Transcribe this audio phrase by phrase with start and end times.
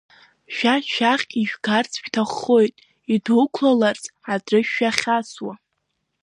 [0.55, 2.73] Шәа шәахь ииажәгарц шәҭаххоит,
[3.13, 5.53] идәықәлаларц, атрышә шәахьасуа…